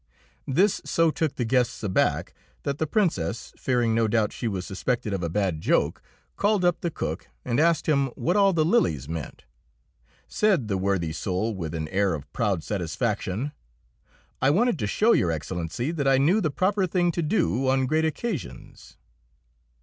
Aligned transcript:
This 0.47 0.81
so 0.83 1.11
took 1.11 1.35
the 1.35 1.45
guests 1.45 1.83
aback 1.83 2.33
that 2.63 2.79
the 2.79 2.87
Princess, 2.87 3.53
fearing 3.55 3.93
no 3.93 4.07
doubt 4.07 4.33
she 4.33 4.47
was 4.47 4.65
suspected 4.65 5.13
of 5.13 5.21
a 5.21 5.29
bad 5.29 5.61
joke, 5.61 6.01
called 6.37 6.65
up 6.65 6.81
the 6.81 6.89
cook, 6.89 7.27
and 7.45 7.59
asked 7.59 7.85
him 7.87 8.07
what 8.15 8.35
all 8.35 8.51
the 8.51 8.65
lilies 8.65 9.07
meant. 9.07 9.43
Said 10.27 10.69
the 10.69 10.77
worthy 10.79 11.13
soul 11.13 11.53
with 11.53 11.75
an 11.75 11.87
air 11.89 12.15
of 12.15 12.33
proud 12.33 12.63
satisfaction, 12.63 13.51
"I 14.41 14.49
wanted 14.49 14.79
to 14.79 14.87
show 14.87 15.11
Your 15.11 15.29
Excellency 15.29 15.91
that 15.91 16.07
I 16.07 16.17
knew 16.17 16.41
the 16.41 16.49
proper 16.49 16.87
thing 16.87 17.11
to 17.11 17.21
do 17.21 17.67
on 17.67 17.85
great 17.85 18.03
occasions." 18.03 18.97